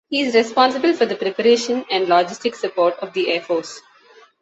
He 0.09 0.21
is 0.21 0.33
responsible 0.33 0.93
for 0.93 1.05
the 1.05 1.13
preparation 1.15 1.85
and 1.91 2.07
logistic 2.07 2.55
support 2.55 2.95
of 3.03 3.13
the 3.13 3.31
air 3.33 3.41
force. 3.41 3.79